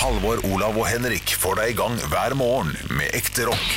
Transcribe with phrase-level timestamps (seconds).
[0.00, 3.72] Halvor, Olav og Henrik får deg i gang hver morgen med ekte rock.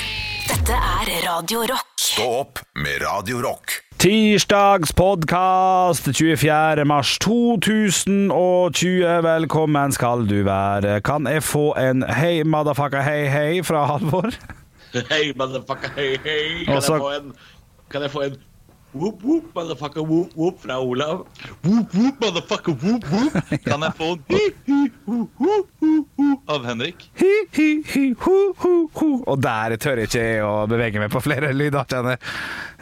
[0.48, 1.90] Dette er Radio Rock.
[2.00, 3.84] Stå opp med Radio Rock.
[4.00, 6.88] Tirsdagspodkast 24.
[6.88, 9.04] mars 2020.
[9.28, 11.02] Velkommen skal du være.
[11.04, 14.32] Kan jeg få en hei, motherfucker, hei, hei fra Halvor?
[15.12, 16.64] Hei, motherfucker, hei, hei.
[16.64, 16.94] Kan, Også...
[16.94, 17.36] jeg få en,
[17.92, 18.36] kan jeg få en
[18.94, 21.26] whoop, whoop, motherfucker, whoop, whoop fra Olav?
[21.64, 23.34] Whoop, whoop, motherfucker, whoop, whoop.
[23.66, 27.08] Kan jeg få en hi, hi, hu, hu, hu, hu av Henrik?
[27.20, 29.10] Hi, hi, hi, hu, hu, hu.
[29.28, 32.20] Og der tør jeg ikke jeg å bevege meg på flere lyder, kjenner.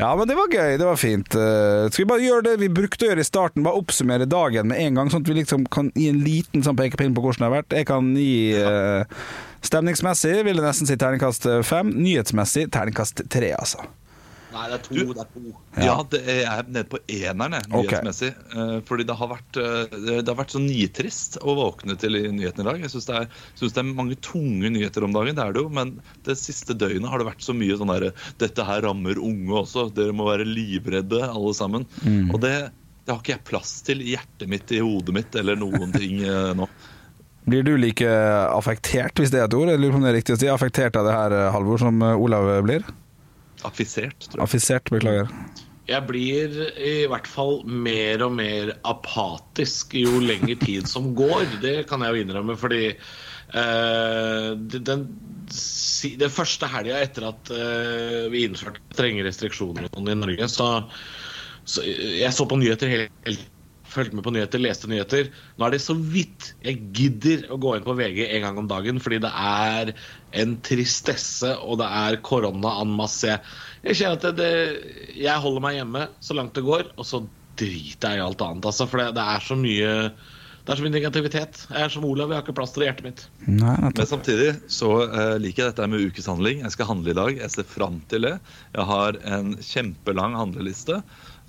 [0.02, 0.76] Ja, men det var gøy.
[0.82, 1.38] Det var fint.
[1.38, 3.66] Eh, Skal vi bare gjøre det vi brukte å gjøre i starten?
[3.68, 6.80] Bare oppsummere dagen med en gang, sånn at vi liksom kan gi en liten sånn
[6.80, 7.78] pekepinn på hvordan det har vært.
[7.82, 9.24] Jeg kan gi uh,
[9.62, 11.92] Stemningsmessig vil jeg nesten si terningkast fem.
[12.02, 13.86] Nyhetsmessig terningkast tre, altså.
[14.52, 15.52] Nei, det er to, det er to.
[15.80, 18.32] Ja, det er, jeg er nede på eneren, nyhetsmessig.
[18.52, 22.26] Eh, fordi det har, vært, eh, det har vært så nitrist å våkne til i
[22.36, 22.82] nyhetene i dag.
[22.84, 25.64] Jeg syns det, er- synes det er mange tunge nyheter om dagen, det er det
[25.64, 25.70] jo.
[25.72, 25.94] Men
[26.28, 28.12] det siste døgnet har det vært så mye sånn derre
[28.44, 29.88] Dette her rammer unge også.
[29.96, 31.88] Dere må være livredde, alle sammen.
[32.04, 32.34] Mm.
[32.36, 32.56] Og det,
[33.06, 36.20] det har ikke jeg plass til i hjertet mitt, i hodet mitt eller noen ting
[36.28, 36.68] eh, nå.
[37.48, 39.72] Blir du like affektert, hvis det er et ord?
[39.72, 40.50] Jeg lurer på om det er riktig å si.
[40.52, 42.84] Affektert av det her, Halvor, som Olav blir?
[43.68, 44.46] Affisert, tror jeg.
[44.48, 45.30] Affisert, beklager.
[45.90, 51.58] Jeg blir i hvert fall mer og mer apatisk jo lenger tid som går.
[51.64, 55.08] Det kan jeg jo innrømme, fordi uh, det- den,
[56.22, 60.70] den første helga etter at uh, vi innførte strenge restriksjoner i Norge, så,
[61.66, 63.50] så Jeg så på nyheter hele hele-
[63.92, 65.30] Fulgte med på nyheter, leste nyheter.
[65.60, 68.70] Nå er det så vidt jeg gidder å gå inn på VG en gang om
[68.72, 69.94] dagen, fordi det er
[70.42, 73.36] en tristesse, og det er korona en masse.
[73.84, 77.26] Jeg, kjenner at det, det, jeg holder meg hjemme så langt det går, og så
[77.60, 78.70] driter jeg i alt annet.
[78.72, 79.92] Altså, for det, det er så mye
[80.62, 81.60] det er så mye negativitet.
[81.72, 83.22] Jeg er som Olav, jeg har ikke plass til det i hjertet mitt.
[83.50, 86.62] Nei, Men samtidig så uh, liker jeg dette med ukeshandling.
[86.62, 87.32] Jeg skal handle i dag.
[87.42, 88.36] Jeg ser fram til det.
[88.76, 91.00] Jeg har en kjempelang handleliste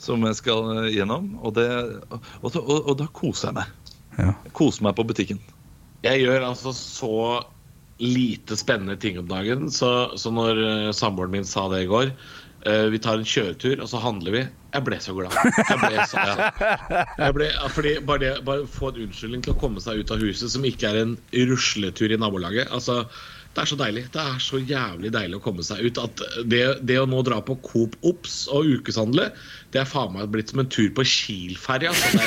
[0.03, 1.33] som jeg skal eh, gjennom.
[1.43, 1.69] Og, det,
[2.11, 2.21] og,
[2.51, 3.97] og, og, da koser jeg meg.
[4.19, 4.31] Ja.
[4.35, 5.43] Jeg koser meg på butikken.
[6.03, 7.17] Jeg gjør altså så
[8.03, 12.09] lite spennende ting om dagen, så, så når uh, samboeren min sa det i går
[12.09, 14.41] eh, Vi tar en kjøretur, og så handler vi.
[14.73, 15.37] Jeg ble så glad.
[15.69, 16.25] Jeg ble så,
[17.21, 20.25] jeg ble, fordi bare det bare få en unnskyldning til å komme seg ut av
[20.25, 21.15] huset som ikke er en
[21.53, 22.73] rusletur i nabolaget.
[22.75, 23.05] Altså,
[23.53, 24.03] det er så deilig.
[24.15, 25.99] Det er så jævlig deilig å komme seg ut.
[26.01, 29.27] At det, det å nå dra på Coop Ops og ukeshandle,
[29.73, 31.93] det er faen meg blitt som en tur på Kiel-ferja.
[31.93, 32.19] Altså,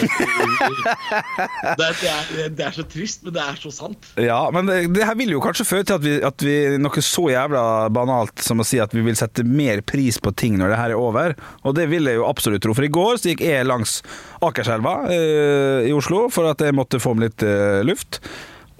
[1.77, 4.07] det, det, det, er- så trist, men det er så sant.
[4.21, 7.03] Ja, men det, det her vil jo kanskje føre til at vi, at vi Noe
[7.05, 7.63] så jævla
[7.93, 10.95] banalt som å si at vi vil sette mer pris på ting når det her
[10.95, 11.35] er over.
[11.65, 12.75] Og det vil jeg jo absolutt tro.
[12.77, 13.99] For i går så gikk jeg langs
[14.45, 18.21] Akerselva øh, i Oslo for at jeg måtte få med litt øh, luft.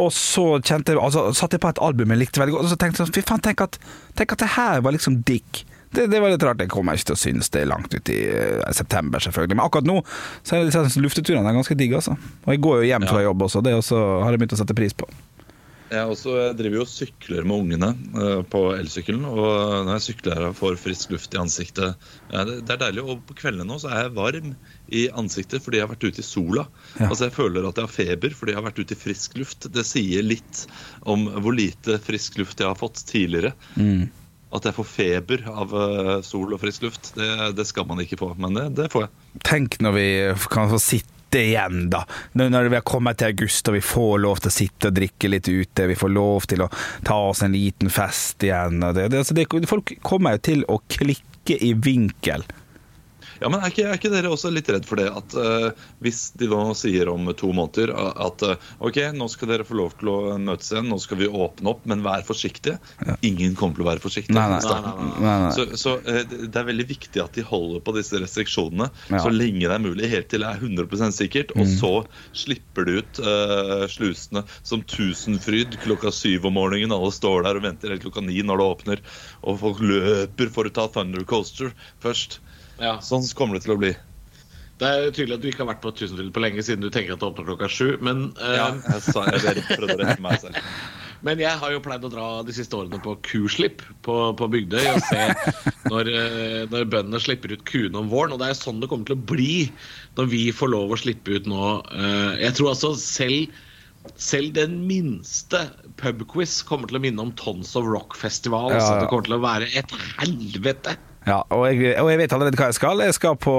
[0.02, 2.74] Og så kjente jeg, altså, satte jeg på et album jeg likte veldig godt, og
[2.74, 3.78] så tenkte jeg sånn, fy faen, tenk at,
[4.20, 5.62] tenk at det her var liksom digg.
[5.96, 6.60] Det, det var litt rart.
[6.60, 9.56] Jeg kommer ikke til å synes det er langt ut i uh, september, selvfølgelig.
[9.56, 10.02] Men akkurat nå
[10.44, 12.18] så er disse lufteturene er ganske digge, altså.
[12.44, 14.78] Og jeg går jo hjem fra jobb også, det også har jeg begynt å sette
[14.78, 15.08] pris på.
[15.86, 19.26] Jeg også driver jo og sykler med ungene eh, på elsykkelen.
[19.30, 23.04] Og når jeg sykler og får frisk luft i ansiktet ja, det, det er deilig.
[23.06, 24.56] Og på kveldene nå så er jeg varm
[24.88, 26.68] i ansiktet fordi jeg har vært ute i sola.
[27.00, 27.10] Ja.
[27.10, 29.70] Altså Jeg føler at jeg har feber fordi jeg har vært ute i frisk luft.
[29.74, 30.66] Det sier litt
[31.02, 33.56] om hvor lite frisk luft jeg har fått tidligere.
[34.56, 38.20] At jeg får feber av eh, sol og frisk luft, det, det skal man ikke
[38.22, 38.32] få.
[38.40, 39.42] Men det, det får jeg.
[39.48, 40.08] Tenk når vi
[40.54, 42.06] kan få sitte igjen, da.
[42.40, 45.32] Når vi har kommet til august og vi får lov til å sitte og drikke
[45.34, 45.90] litt ute.
[45.92, 46.70] Vi får lov til å
[47.04, 48.80] ta oss en liten fest igjen.
[48.80, 52.46] Og det, det, altså det, folk kommer jo til å klikke i vinkel.
[53.42, 56.30] Ja, men er ikke, er ikke dere også litt redd for det at uh, hvis
[56.40, 60.12] de nå sier om to måneder at uh, ok, nå skal dere få lov til
[60.12, 62.78] å møtes igjen, nå skal vi åpne opp, men vær forsiktige.
[63.28, 64.38] Ingen kommer til å være forsiktige.
[64.38, 65.18] Nei, nei.
[65.26, 65.52] Nei.
[65.56, 69.20] Så, så uh, det er veldig viktig at de holder på disse restriksjonene Ja.
[69.24, 71.56] så lenge det er mulig, helt til det er 100 sikkert.
[71.56, 71.72] Og Mm.
[71.80, 71.90] så
[72.38, 73.20] slipper de ut
[73.90, 76.94] slusene som Tusenfryd klokka syv om morgenen.
[76.94, 79.02] Alle står der og venter helt klokka ni når det åpner,
[79.44, 81.74] og folk løper for å ta Thunder Coaster
[82.04, 82.40] først.
[82.82, 82.98] Ja.
[83.04, 83.94] Sånn kommer det til å bli.
[84.76, 87.16] Det er tydelig at du ikke har vært på Tusenfryd på lenge, siden du tenker
[87.16, 87.96] at det åpner klokka sju.
[88.04, 88.56] Men, uh...
[88.58, 90.60] Ja, jeg, sa, jeg å rette meg selv.
[91.26, 94.90] men jeg har jo pleid å dra de siste årene på kuslipp på, på Bygdøy
[94.92, 95.22] og se
[95.88, 98.36] når, eh, når bøndene slipper ut kuene om våren.
[98.36, 99.54] Og det er sånn det kommer til å bli
[100.20, 101.72] når vi får lov å slippe ut nå.
[101.96, 103.56] Eh, Jeg tror altså selv
[104.22, 105.64] selv den minste
[105.98, 108.76] pubquiz kommer til å minne om Tons of Rock-festival.
[108.76, 110.94] Ja, Så det kommer til å være et helvete.
[111.26, 113.00] Ja, og jeg, og jeg vet allerede hva jeg skal.
[113.02, 113.54] Jeg skal på,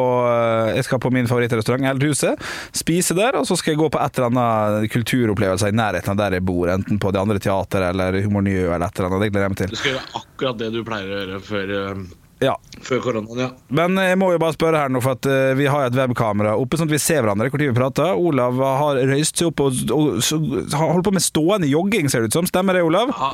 [0.77, 2.43] jeg skal på min favorittrestaurant, Eldhuset.
[2.77, 6.21] Spise der, og så skal jeg gå på et eller annet kulturopplevelse i nærheten av
[6.21, 6.71] der jeg bor.
[6.71, 9.27] Enten på det andre teateret eller Humornø eller et eller annet.
[9.27, 12.07] Det gleder jeg meg Du skal gjøre akkurat det du pleier å gjøre før, eh,
[12.45, 12.53] Ja.
[12.85, 13.49] før koronaen, ja.
[13.73, 15.97] Men jeg må jo bare spørre her nå, for at eh, vi har jo et
[15.97, 18.13] webkamera oppe, sånn at vi ser hverandre tid vi prater.
[18.15, 22.31] Olav har røyst seg opp og, og, og holder på med stående jogging, ser det
[22.31, 22.47] ut som.
[22.47, 23.11] Stemmer det, Olav?
[23.17, 23.33] Ja,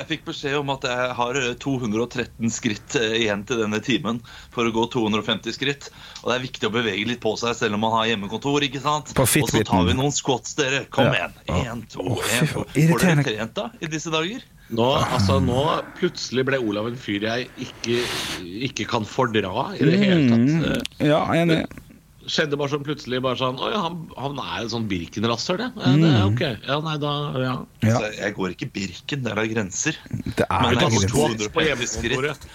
[0.00, 4.20] jeg fikk beskjed om at jeg har eh, 213 skritt eh, igjen til denne timen
[4.54, 5.90] for å gå 250 skritt.
[6.22, 8.64] Og det er viktig å bevege litt på seg selv om man har hjemmekontor.
[8.66, 9.12] ikke sant?
[9.16, 10.86] På og så tar vi noen squats, dere.
[10.92, 11.28] Kom Ja.
[11.28, 11.36] igjen.
[11.60, 12.48] Én, to, én.
[12.54, 14.42] Får dere trent da i disse dager?
[14.70, 15.62] Nå, altså, nå
[15.98, 17.96] plutselig ble Olav en fyr jeg ikke,
[18.70, 20.44] ikke kan fordra i det hele tatt.
[20.46, 21.64] Mm, Ja, enig.
[22.30, 25.70] Skjedde bare sånn plutselig bare sånn Å ja, han, han er et sånn Birken-rasshøl, ja.
[25.76, 25.92] ja.
[26.00, 26.42] Det er ok.
[26.68, 27.54] Ja, nei, da Ja.
[27.84, 27.96] Ja.
[27.96, 29.96] Så jeg går ikke Birken, der er grenser.
[30.10, 32.46] Det er Men jeg går egentlig- på hjemmekontoret.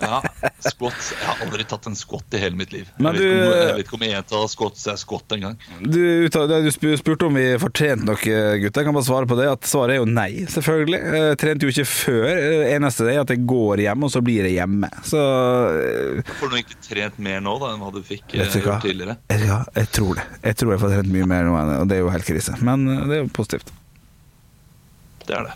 [0.00, 0.20] Ja,
[0.64, 1.00] squat.
[1.12, 2.88] Jeg har aldri tatt en squat i hele mitt liv.
[2.98, 5.58] Men jeg, vet du- om, jeg vet ikke om jeg er squat engang.
[5.84, 8.80] Du, ut av- det du spurte om vi fortjente noe, gutter.
[8.80, 9.48] Jeg kan bare svare på det.
[9.50, 11.00] At svaret er jo nei, selvfølgelig.
[11.20, 12.26] Jeg trente jo ikke før.
[12.40, 14.88] Det eneste er at jeg går hjem, og så blir jeg hjemme.
[15.06, 18.70] Så eh, Får du ikke trent mer nå da enn hva du fikk eh, du
[18.80, 19.18] tidligere?
[19.28, 20.24] Ja, jeg tror det.
[20.42, 22.56] Jeg tror jeg får trent mye mer nå, enn- og det er jo helt krise.
[22.66, 23.70] Men eh, det er jo positivt.
[25.28, 25.54] Det er det.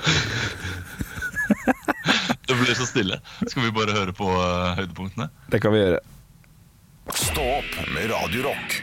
[2.48, 3.18] det blir så stille.
[3.46, 5.28] Skal vi bare høre på eh, høydepunktene?
[5.52, 6.00] Det kan vi gjøre.
[7.16, 8.78] Stå opp med Radiorock.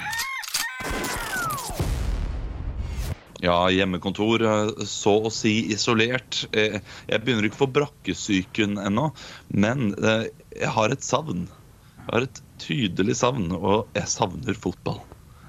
[3.41, 6.43] Ja, hjemmekontor, eh, så å si isolert.
[6.53, 9.09] Jeg begynner ikke å få brakkesyken ennå,
[9.53, 11.47] men jeg har et savn.
[11.97, 15.01] Jeg har et tydelig savn, og jeg savner fotball.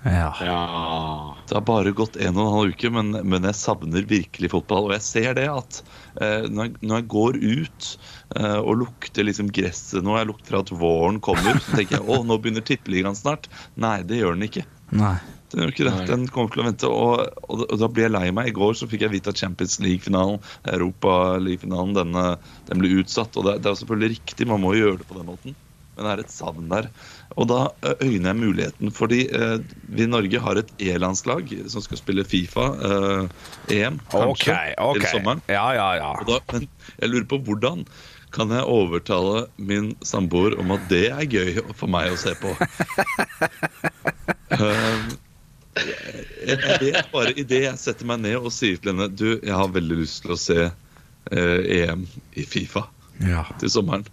[0.03, 0.35] Ja.
[0.41, 1.37] Ja.
[1.49, 4.89] Det har bare gått en og en halv uke, men, men jeg savner virkelig fotball.
[4.89, 5.81] Og jeg ser det at
[6.21, 7.89] eh, når, jeg, når jeg går ut
[8.37, 12.23] eh, og lukter liksom gresset nå, jeg lukter at våren kommer, så tenker jeg å,
[12.27, 13.51] nå begynner tippeligaen snart.
[13.75, 14.65] Nei, det gjør den ikke.
[14.95, 15.17] Nei.
[15.49, 15.95] Den gjør ikke det.
[16.11, 16.89] Den kommer til å vente.
[16.93, 18.51] Og, og, og da blir jeg lei meg.
[18.51, 20.43] I går så fikk jeg vite at Champions League-finalen,
[20.77, 22.27] Europa-league-finalen, den, ble
[22.69, 23.37] den blir utsatt.
[23.41, 25.57] Og det, det er selvfølgelig riktig, man må jo gjøre det på den måten.
[25.99, 26.87] Men det er et savn der.
[27.35, 27.61] Og da
[27.99, 29.57] øyner jeg muligheten, fordi eh,
[29.91, 35.43] vi i Norge har et E-landslag som skal spille Fifa-EM, kanskje, ok, til sommeren.
[35.51, 36.13] Ja, ja, ja.
[36.29, 37.85] Da, men jeg lurer på hvordan
[38.35, 42.53] kan jeg overtale min samboer om at det er gøy for meg å se på?
[44.61, 45.09] um,
[45.79, 49.55] jeg, jeg vet bare idet jeg setter meg ned og sier til henne Du, jeg
[49.55, 52.07] har veldig lyst til å se eh, EM
[52.39, 52.89] i Fifa
[53.25, 53.45] ja.
[53.61, 54.07] til sommeren.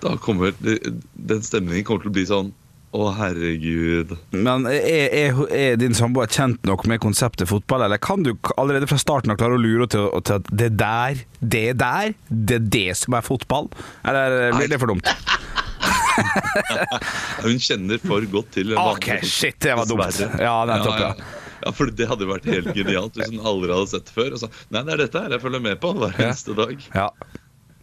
[0.00, 2.52] Da kommer den stemningen kommer til å bli sånn
[2.90, 4.16] Å, herregud.
[4.34, 8.88] Men er, er, er din samboer kjent nok med konseptet fotball, eller kan du allerede
[8.90, 12.64] fra starten av klare å lure til, til at det der, det der, det er
[12.74, 13.70] det som er fotball?
[14.02, 15.06] Eller blir det for dumt?
[17.44, 20.18] Hun kjenner for godt til Ok, shit, det var dumt.
[20.42, 21.14] Ja, nettopp, ja.
[21.14, 21.40] ja.
[21.60, 24.36] Ja, for Det hadde vært helt genialt hvis hun aldri hadde sett det før.
[24.36, 26.86] Og sa nei, det er dette her jeg følger med på hver eneste dag.
[26.96, 27.08] Ja.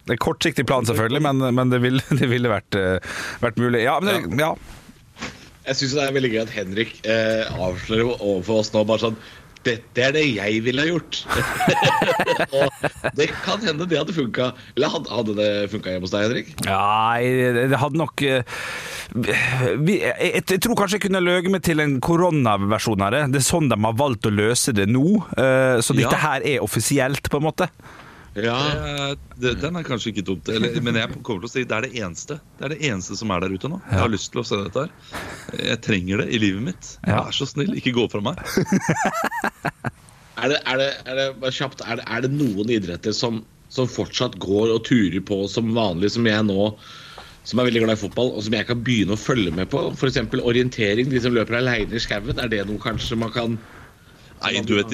[0.07, 3.83] Det er kortsiktig plan, selvfølgelig, men, men det, ville, det ville vært, eh, vært mulig.
[3.86, 4.54] Ja, men det, ja.
[5.68, 9.19] Jeg syns det er veldig gøy at Henrik eh, avslører overfor oss nå bare sånn
[9.68, 11.18] dette er det jeg ville ha gjort.
[12.56, 14.45] og det kan hende det hadde funka.
[14.77, 16.54] Eller hadde, det funka hjemme hos deg, Henrik?
[16.63, 18.56] Nei, det hadde nok eh,
[19.18, 23.21] jeg tror kanskje jeg kunne løyet meg til en koronaversjon av det.
[23.36, 25.04] Det er sånn de har valgt å løse det nå.
[25.36, 26.24] eh, Så dette Ja.
[26.30, 27.69] her er offisielt, på en måte.
[28.37, 28.57] Ja.
[29.37, 31.87] Det, den er kanskje ikke dumt, eller, men jeg kommer til å si det er
[31.87, 33.79] det eneste Det er det eneste som er der ute nå.
[33.89, 35.23] Jeg har lyst til å se dette her.
[35.71, 36.91] Jeg trenger det i livet mitt.
[37.01, 37.23] Ja.
[37.25, 38.41] Vær så snill, ikke gå fra meg.
[40.37, 43.39] Er det, er det, er det, bare kjapt, er det, er det noen idretter som,
[43.73, 46.67] som fortsatt går og turer på som vanlig, som jeg nå
[47.47, 49.81] som er veldig glad i fotball, og som jeg kan begynne å følge med på?
[49.95, 50.19] F.eks.
[50.37, 52.37] orientering, de som løper aleine i skauen.
[52.44, 53.57] Er det noe kanskje man kan
[54.37, 54.91] Nei, du vet,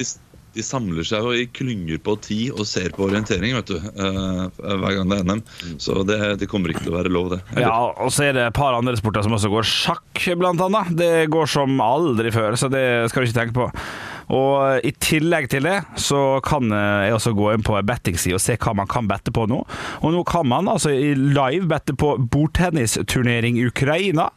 [0.54, 4.42] de, samler seg jo i klynger på ti og ser på orientering vet du, eh,
[4.58, 5.42] hver gang det er NM.
[5.82, 7.40] Så det, det kommer ikke til å være lov, det.
[7.56, 9.64] Eller- Ja, og så er det et par andre sporter som også går.
[9.68, 10.94] Sjakk, blant annet.
[10.96, 13.70] Det går som aldri før, så det skal du ikke tenke på.
[14.32, 18.42] Og i tillegg til det, så kan jeg også gå inn på en bettingside og
[18.42, 19.60] se hva man kan bette på nå.
[20.00, 24.30] Og nå kan man altså i live bette på bordtennisturnering i Ukraina.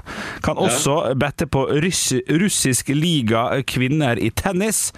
[0.46, 4.92] Kan også bette på russ russisk liga kvinner i tennis.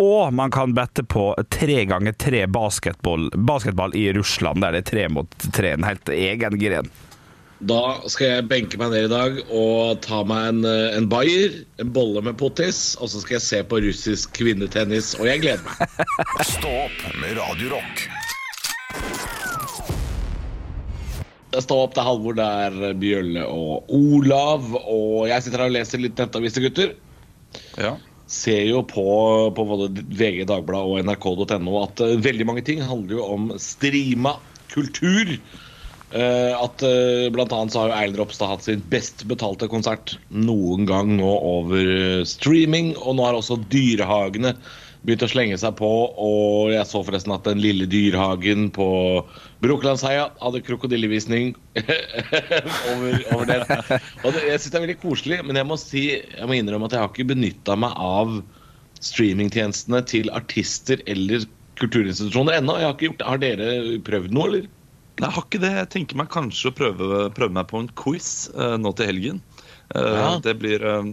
[0.00, 4.90] Og man kan bette på tre ganger tre basketball, basketball i Russland, der det er
[4.90, 5.76] tre mot tre.
[5.76, 6.92] En helt egen gren.
[7.62, 7.78] Da
[8.10, 11.92] skal jeg benke meg ned i dag og ta meg en, eh, en bayer, en
[11.94, 16.02] bolle med potis, og så skal jeg se på russisk kvinnetennis, og jeg gleder meg.
[16.56, 18.02] Stå opp med Radio Rock.
[21.52, 24.70] Stå opp, det er Halvor, det er Bjølle og Olav.
[24.82, 26.94] Og jeg sitter her og leser litt nettaviser, gutter.
[27.78, 27.94] Ja.
[28.32, 29.04] Ser jo på,
[29.54, 34.40] på både VG, Dagbladet og nrk.no at eh, veldig mange ting handler jo om streama
[34.72, 35.36] kultur.
[36.12, 40.18] Eh, at uh, Blant annet så har jo Eiler Ropstad hatt sin best betalte konsert
[40.28, 42.92] noen gang nå over eh, streaming.
[43.00, 44.52] Og nå har også dyrehagene
[45.02, 45.90] begynt å slenge seg på.
[46.12, 48.88] Og jeg så forresten at den lille dyrehagen på
[49.64, 51.54] Brokelandsheia hadde krokodillevisning
[52.92, 53.64] over, over den.
[54.22, 56.90] Og det, jeg syns det er veldig koselig, men jeg må, si, jeg må innrømme
[56.90, 58.36] at jeg har ikke benytta meg av
[59.02, 61.48] streamingtjenestene til artister eller
[61.80, 62.76] kulturinstitusjoner ennå.
[62.84, 63.00] Har.
[63.24, 64.70] Har dere prøvd noe, eller?
[65.20, 65.72] Nei, jeg har ikke det.
[65.76, 69.42] Jeg tenker meg kanskje å prøve, prøve meg på en quiz uh, nå til helgen.
[69.92, 70.30] Uh, Ja.
[70.42, 71.10] Det blir eh,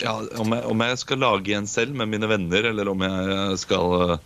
[0.00, 3.60] ja, om, jeg, om jeg skal lage en selv med mine venner, eller om jeg
[3.60, 4.18] skal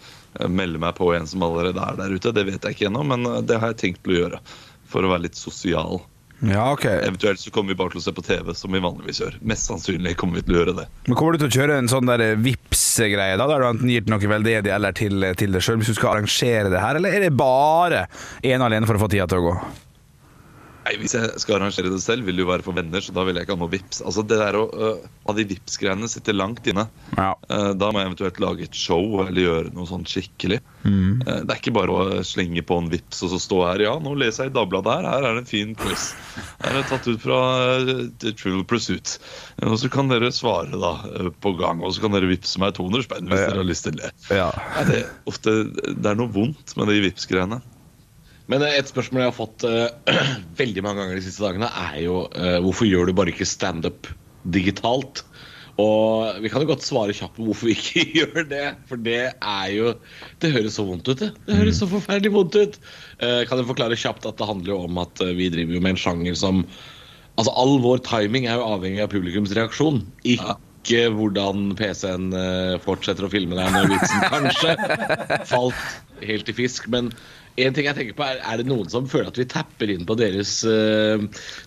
[0.46, 3.26] melde meg på en som allerede er der ute, det vet jeg ikke ennå, men
[3.46, 4.40] det har jeg tenkt å gjøre.
[4.90, 6.02] For å være litt sosial.
[6.40, 6.84] Ja, ok.
[6.84, 9.36] Eventuelt så kommer vi bare til å se på TV, som vi vanligvis gjør.
[9.44, 10.86] Mest sannsynlig kommer vi til å gjøre det.
[11.08, 14.06] Men Kommer du til å kjøre en sånn der Vipps-greie, da, der du enten gir
[14.06, 17.18] til noe veldedig eller til, til deg sjøl, hvis du skal arrangere det her, eller
[17.18, 18.06] er det bare
[18.40, 19.56] ene alene for å få tida til å gå?
[20.84, 23.22] Nei, Hvis jeg skal arrangere det selv, vil det jo være for venner, så da
[23.28, 23.98] vil jeg ikke ha noe vips.
[24.06, 26.86] Altså det der å uh, ha de vips-greiene sitter langt inne.
[27.18, 27.34] Ja.
[27.50, 30.60] Uh, Da må jeg eventuelt lage et show eller gjøre noe sånn skikkelig.
[30.86, 31.20] Mm.
[31.26, 33.84] Uh, Det er ikke bare å slenge på en vips og så stå her.
[33.84, 35.08] Ja, nå leser jeg i Dagbladet her.
[35.12, 36.06] Her er det en fin quiz.
[36.64, 37.40] Her er det tatt ut fra
[37.76, 39.18] eh, The Trivial Pursuit.
[39.68, 40.94] Og så kan dere svare da
[41.44, 41.84] på gang.
[41.84, 43.50] Og så kan dere vippse meg 200 spenn hvis Ja.
[43.52, 44.10] dere har lyst til det.
[44.32, 44.48] Ja.
[44.78, 47.60] Nei, det, ofte, det er noe vondt med de vips-greiene.
[48.50, 50.14] Men eh, et spørsmål jeg har fått uh,
[50.60, 54.10] veldig mange ganger de siste dagene, er jo uh, hvorfor gjør du bare ikke standup
[54.50, 55.24] digitalt?
[55.80, 58.64] Og vi kan jo godt svare kjapt på hvorfor vi ikke gjør det.
[58.90, 59.94] For det er jo
[60.42, 61.30] Det høres så vondt ut, det.
[61.46, 62.80] Det høres så forferdelig vondt ut.
[63.22, 65.96] Uh, kan jeg forklare kjapt at det handler jo om at vi driver jo med
[65.96, 66.64] en sjanger som
[67.38, 70.02] Altså all vår timing er jo avhengig av publikums reaksjon.
[70.28, 72.34] Ikke hvordan PC-en
[72.84, 74.74] fortsetter å filme deg når vitsen kanskje
[75.52, 76.90] falt helt i fisk.
[76.92, 77.08] Men
[77.64, 80.06] en ting jeg tenker på er, er det noen som føler at vi tapper inn
[80.08, 81.18] på deres uh,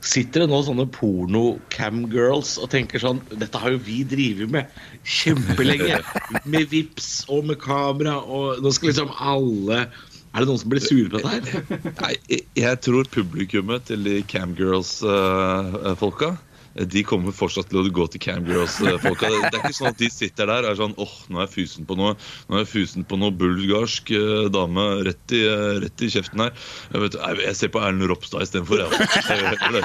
[0.03, 4.63] Sitter det nå sånne porno-cam-girls og tenker sånn Dette har jo vi drevet med
[5.03, 5.97] kjempelenge.
[6.53, 10.83] Med vips og med kamera, og nå skal liksom alle Er det noen som blir
[10.83, 11.63] sure på dette her?
[12.01, 16.29] Nei, jeg, jeg tror publikummet til de Camgirls-folka
[16.73, 19.29] de kommer fortsatt til å gå til Camgirls-folka.
[19.29, 21.45] Det, det er ikke sånn at de sitter der og er sånn åh, nå er
[21.45, 22.15] jeg fysen på noe
[22.49, 26.45] Nå er jeg fysen på noe bulgarsk eh, dame rett i, eh, rett i kjeften
[26.47, 26.51] her.
[26.93, 28.77] Jeg, vet, jeg, ser på Erlend Ropstad istedenfor.
[28.83, 28.87] Ja.
[29.29, 29.83] Jeg gjør.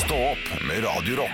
[0.00, 1.26] Stå opp med Radio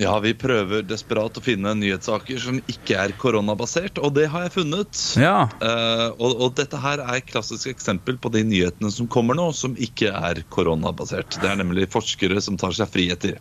[0.00, 4.54] Ja, vi prøver desperat å finne nyhetssaker som ikke er koronabasert, og det har jeg
[4.58, 5.02] funnet.
[5.20, 5.48] Ja.
[5.62, 9.48] Uh, og, og dette her er et klassisk eksempel på de nyhetene som kommer nå,
[9.56, 11.38] som ikke er koronabasert.
[11.42, 13.38] Det er nemlig forskere som tar seg friheter.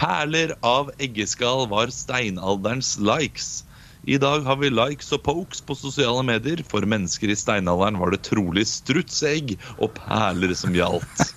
[0.00, 3.60] Perler av eggeskall var steinalderens likes.
[4.08, 6.62] I dag har vi likes og pokes på sosiale medier.
[6.68, 11.34] For mennesker i steinalderen var det trolig strutsegg og perler som gjaldt.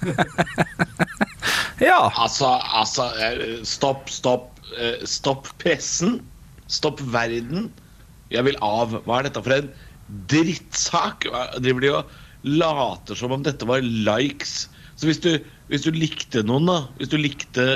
[1.89, 2.07] ja.
[2.15, 4.52] Altså, altså eh, Stopp, stopp.
[4.77, 6.19] Eh, Stopp pressen.
[6.71, 7.71] Stopp verden.
[8.33, 8.97] Jeg vil av.
[9.05, 9.71] Hva er dette for en
[10.31, 11.27] drittsak?
[11.61, 12.13] Driver de og
[12.43, 14.67] later som om dette var likes?
[14.99, 15.31] Så hvis du,
[15.71, 17.67] hvis du likte noen, da Hvis du likte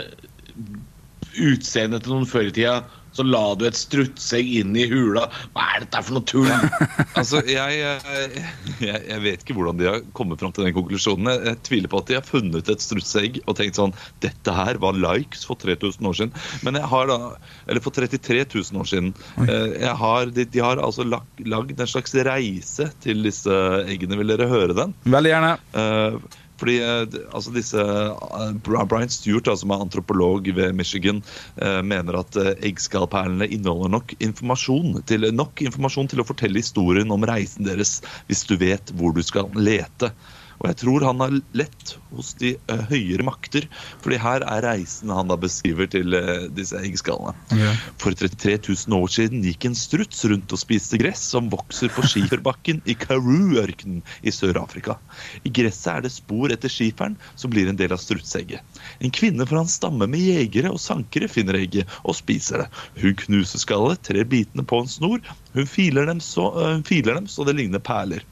[1.38, 2.80] utseendet til noen før i tida,
[3.18, 5.26] så la du et strutseegg inn i hula.
[5.56, 6.48] Hva er dette for noe tull?
[7.18, 11.32] Altså, jeg, jeg, jeg vet ikke hvordan de har kommet fram til den konklusjonen.
[11.34, 14.78] Jeg, jeg tviler på at de har funnet et strutseegg og tenkt sånn Dette her
[14.84, 16.36] var likes for 3000 år siden.
[16.68, 17.18] Men jeg har da
[17.66, 19.10] Eller for 33 000 år siden.
[19.48, 23.58] Eh, Jeg har, de, de har altså lag, lagd en slags reise til disse
[23.90, 24.20] eggene.
[24.22, 24.94] Vil dere høre den?
[25.10, 25.56] Veldig gjerne.
[25.82, 26.20] Eh,
[26.58, 31.22] fordi eh, altså disse eh, Brian Stewart, som er antropolog ved Michigan,
[31.62, 37.26] eh, mener at eggskallperlene inneholder nok informasjon, til, nok informasjon til å fortelle historien om
[37.28, 38.00] reisen deres,
[38.30, 40.12] hvis du vet hvor du skal lete.
[40.58, 43.68] Og jeg tror han har lett hos de uh, høyere makter,
[44.02, 47.36] fordi her er reisen han da beskriver til uh, disse eggskallene.
[48.02, 52.06] For 33 000 år siden gikk en struts rundt og spiste gress som vokser på
[52.10, 54.98] skiferbakken i Karoo-ørkenen i Sør-Afrika.
[55.46, 58.64] I gresset er det spor etter skiferen som blir en del av strutsegget.
[59.04, 62.70] En kvinne fra en stamme med jegere og sankere finner egget og spiser det.
[63.04, 65.22] Hun knuser skallet, trer bitene på en snor,
[65.54, 68.26] hun filer dem så, uh, filer dem så det ligner perler.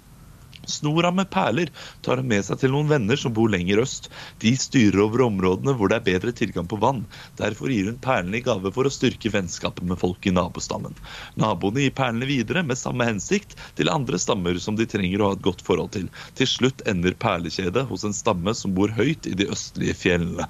[0.68, 1.70] Snora med perler
[2.06, 4.10] tar hun med seg til noen venner som bor lenger øst.
[4.44, 7.04] De styrer over områdene hvor det er bedre tilgang på vann.
[7.40, 10.98] Derfor gir hun perlene i gave for å styrke vennskapet med folk i nabostammen.
[11.40, 15.38] Naboene gir perlene videre med samme hensikt til andre stammer som de trenger å ha
[15.40, 16.10] et godt forhold til.
[16.40, 20.50] Til slutt ender perlekjedet hos en stamme som bor høyt i de østlige fjellene.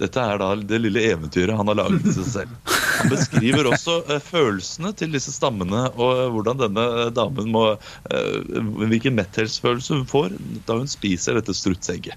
[0.00, 2.76] Dette er da det lille eventyret han har laget til seg selv.
[2.98, 8.60] Han beskriver også eh, følelsene til disse stammene, og eh, hvordan denne damen må eh,
[8.88, 10.36] Hvilken metthetsfølelse hun får
[10.68, 12.16] da hun spiser dette strutsegget.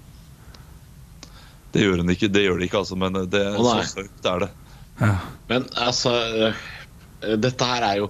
[1.74, 4.46] Det gjør hun ikke, det gjør det ikke, altså, men det, er så søkt er
[4.46, 4.50] det.
[5.50, 6.14] Men altså
[7.36, 8.06] Dette her er jo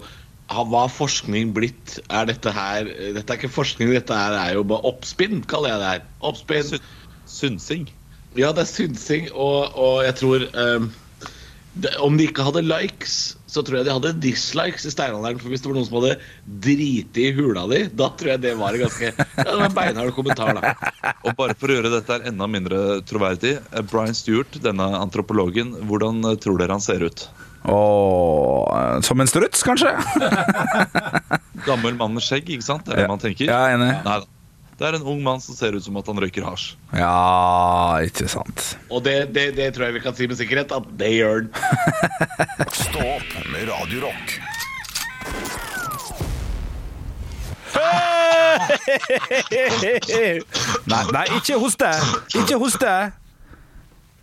[0.47, 1.97] Hva har forskning blitt?
[2.15, 5.83] Er dette her Dette er ikke forskning, dette her er jo bare oppspinn, kaller jeg
[5.83, 6.07] det her.
[6.31, 6.87] Oppspinn.
[7.27, 7.89] Synsing.
[8.37, 10.91] Ja, det er synsing, og, og jeg tror um,
[11.77, 15.41] det, Om de ikke hadde likes, så tror jeg de hadde dislikes i steinalderen.
[15.41, 16.15] For hvis det var noen som hadde
[16.65, 19.77] driti i hula di, da tror jeg det var en ganske ja, det var en
[19.77, 20.57] beinhard kommentar.
[20.57, 20.75] da
[21.25, 25.75] Og bare for å gjøre dette her enda mindre troverdig, eh, Brian Stewart, denne antropologen,
[25.89, 27.27] hvordan eh, tror dere han ser ut?
[27.67, 29.91] Åh, som en struts, kanskje?
[31.67, 32.87] Gammel mann med skjegg, ikke sant?
[32.87, 33.49] Det er det man tenker?
[33.49, 33.93] Ja, jeg er enig.
[34.07, 34.21] Nei.
[34.77, 36.75] Det er en ung mann som ser ut som at han røyker hasj.
[36.93, 38.75] Ja, ikke sant.
[38.93, 41.51] Og det, det, det tror jeg vi kan si med sikkerhet at det gjør den.
[42.85, 44.37] Stå opp med Radio Rock.
[50.87, 51.93] Nei, nei, ikke hoste!
[52.37, 52.93] Ikke hoste!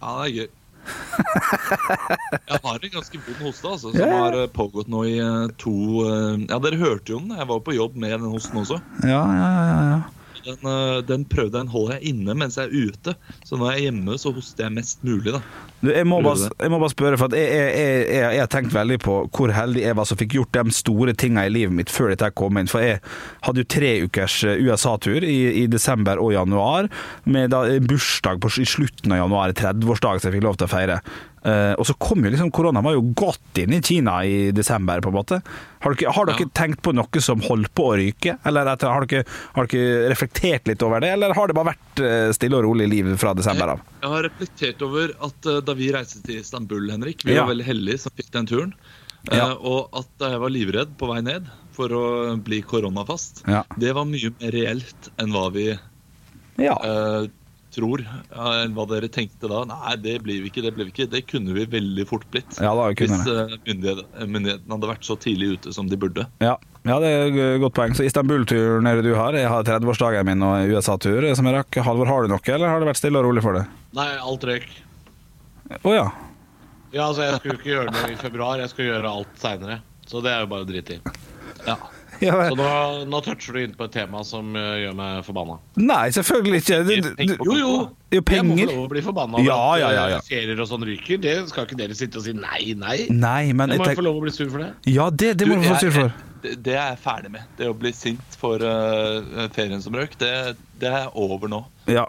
[0.04, 0.48] Ja, det er gøy.
[2.50, 5.74] Jeg har en ganske vond hoste, altså, som har eh, pågått nå i eh, to
[6.04, 7.38] eh, Ja, dere hørte jo den.
[7.40, 8.82] Jeg var på jobb med den hosten også.
[9.02, 10.02] Ja, ja, ja, ja.
[10.44, 13.16] Den, eh, den prøvde den holder jeg inne mens jeg er ute.
[13.46, 15.42] Så når jeg er hjemme, så hoster jeg mest mulig, da.
[15.84, 19.18] Jeg, må bare, jeg må bare spørre, for jeg, jeg, jeg, har tenkt veldig på
[19.36, 22.30] hvor heldig jeg var som fikk gjort de store tinga i livet mitt før dette
[22.40, 22.72] kom inn.
[22.72, 23.02] For jeg
[23.44, 26.88] hadde jo tre ukers eh, USA-tur i, i desember og januar,
[27.28, 30.74] med da bursdag på, i slutten av januar, 30-årsdag, så jeg fikk lov til å
[30.74, 31.00] feire.
[31.44, 35.02] Uh, og så kom jo liksom korona, var jo godt inn i Kina i desember,
[35.04, 35.42] på en måte.
[35.84, 36.52] Har dere, har dere Ja.
[36.56, 38.38] tenkt på noe som holdt på å ryke?
[38.48, 39.26] Eller har, dere,
[39.58, 42.88] har dere reflektert litt over det, eller har det bare vært eh, stille og rolig
[42.88, 43.84] liv fra desember av?
[44.04, 47.46] Jeg har reflektert over at uh, da vi reiste til Istanbul, Henrik Vi Ja.
[47.46, 48.74] var veldig heldige som fikk den turen.
[49.32, 49.54] Eh, Ja.
[49.56, 53.64] og at da jeg var livredd på vei ned for å bli koronafast, Ja.
[53.80, 55.80] det var mye mer reelt enn hva vi
[56.60, 56.76] Ja.
[56.84, 57.28] eh,
[57.74, 58.04] tror.
[58.34, 59.64] Enn hva dere tenkte da.
[59.70, 60.64] Nei, det blir vi ikke.
[60.66, 61.10] Det blir vi ikke.
[61.12, 62.60] Det kunne vi veldig fort blitt.
[62.60, 66.28] Ja, da hvis eh, myndighet, myndighetene hadde vært så tidlig ute som de burde.
[66.44, 66.56] Ja,
[66.88, 67.96] ja det er et godt poeng.
[67.98, 69.38] Så Istanbul-turen du har.
[69.38, 71.82] Jeg har 30-årsdagen min og USA-tur som jeg rakk.
[71.86, 73.82] Halvor, har du noe, eller har det vært stille og rolig for deg?
[73.98, 74.70] Nei, alt røyk.
[75.82, 76.08] Å ja.
[76.94, 79.80] Ja, altså, jeg skulle ikke gjøre noe i februar, jeg skulle gjøre alt seinere.
[80.06, 81.14] Så det er jo bare å drite i.
[81.66, 81.78] Ja.
[82.28, 82.68] ja Så nå,
[83.10, 85.58] nå toucher du inn på et tema som eh, gjør meg forbanna.
[85.82, 86.82] Nei, selvfølgelig ikke.
[86.84, 87.72] Du, Jo, jo.
[88.14, 90.20] Jo, Jeg må få lov å bli forbanna over Ja, ja, ja, eh, ja.
[90.28, 91.18] ferier og sånn ryker.
[91.24, 93.00] Det skal ikke dere sitte og si nei, nei.
[93.10, 94.72] Nei, men Jeg jeg må få lov å bli sur for det.
[94.94, 96.12] Ja, det, det må du få sur for.
[96.12, 97.48] jeg- Det, det er jeg ferdig med.
[97.56, 100.32] Det å bli sint for uh, ferien som røk, det,
[100.82, 101.62] det er over nå.
[101.88, 102.04] Ja.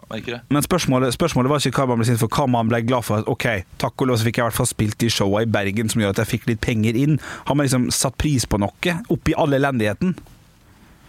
[0.51, 3.23] Men spørsmålet, spørsmålet var ikke hva man ble sint for, hva man ble glad for.
[3.31, 3.47] Ok,
[3.83, 6.03] takk og lov så fikk jeg i hvert fall spilt i showa i Bergen som
[6.03, 7.21] gjør at jeg fikk litt penger inn.
[7.47, 10.17] Har man liksom satt pris på noe oppi all elendigheten?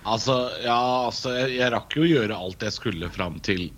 [0.05, 3.71] Altså, ja, altså jeg, jeg rakk jo å gjøre alt jeg skulle fram til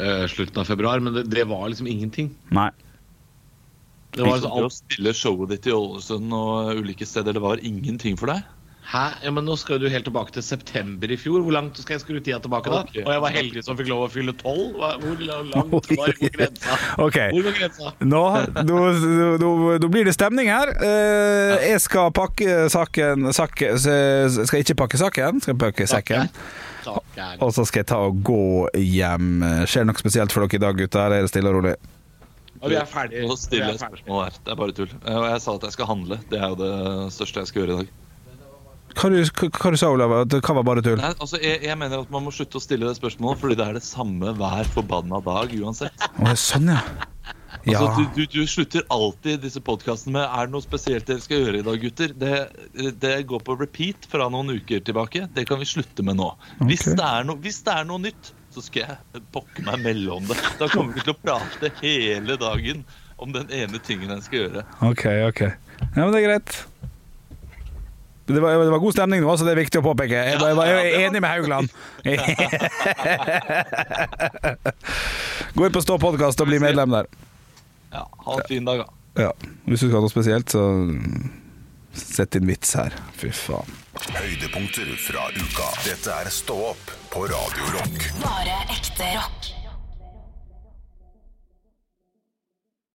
[0.00, 2.32] uh, slutten av februar, men det, det var liksom ingenting.
[2.48, 2.70] Nei.
[4.16, 7.60] Det var liksom å alt stille showet ditt i Ålesund og ulike steder, det var
[7.60, 8.48] ingenting for deg?
[8.90, 9.02] Hæ?
[9.22, 11.42] Ja, men nå skal du helt tilbake til september i fjor.
[11.44, 12.80] Hvor langt skal jeg skru tida tilbake da?
[13.04, 14.80] Og jeg var heldig som fikk lov å fylle tolv.
[14.80, 16.78] Hvor langt var hvor grensa?
[17.06, 17.18] Ok.
[17.36, 17.92] Hvor var grensa?
[18.02, 18.22] Nå,
[18.66, 18.80] nå,
[19.44, 19.52] nå,
[19.84, 20.72] nå blir det stemning her.
[20.82, 26.26] Eh, jeg skal pakke saken, sakke, Skal ikke pakke saken, skal pakke sekken.
[27.44, 28.40] Og så skal jeg ta og gå
[28.80, 29.38] hjem.
[29.68, 31.04] Skjer det noe spesielt for dere i dag, gutter?
[31.06, 31.76] Eller er det stille og rolig?
[32.60, 33.22] Og vi er ferdige.
[33.28, 34.34] Nå stiller jeg spørsmål her.
[34.44, 34.90] Det er bare tull.
[35.06, 36.18] Eh, Og jeg sa at jeg skal handle.
[36.32, 36.74] Det er jo det
[37.14, 37.96] største jeg skal gjøre i dag.
[38.98, 40.12] Hva du, hva, du sa Olav?
[40.24, 40.98] At Hva var bare tull?
[41.00, 43.68] Nei, altså, jeg, jeg mener at man må slutte å stille det spørsmålet, fordi det
[43.68, 46.08] er det samme hver forbanna dag uansett.
[46.18, 46.82] Å, sånn, ja.
[47.66, 47.80] Ja.
[47.82, 51.42] Altså, du, du, du slutter alltid disse podkastene med 'Er det noe spesielt dere skal
[51.42, 52.36] gjøre i dag, gutter?' Det,
[53.02, 55.26] det går på repeat fra noen uker tilbake.
[55.34, 56.30] Det kan vi slutte med nå.
[56.64, 60.26] Hvis, det er no, hvis det er noe nytt, så skal jeg pokke meg mellom
[60.30, 60.38] det.
[60.58, 62.84] Da kommer vi til å prate hele dagen
[63.20, 64.64] om den ene tingen jeg skal gjøre.
[64.88, 65.42] Ok, ok.
[65.44, 66.56] Ja, men det er greit.
[68.34, 70.14] Det var, det var god stemning nå, så det er viktig å påpeke.
[70.14, 71.68] Jeg, jeg, jeg, jeg er enig med Haugland.
[75.54, 77.06] Gå inn på Stå podkast og bli medlem der.
[77.90, 78.88] Ja, Ha en fin dag, da.
[79.26, 79.32] Ja.
[79.66, 80.62] Hvis du skal ha noe spesielt, så
[81.98, 82.90] sett inn vits her.
[83.18, 83.70] Fy faen.
[84.14, 85.66] Høydepunkter fra uka.
[85.84, 87.98] Dette er Stå opp på Radio Rock.
[88.22, 89.49] Bare ekte rock.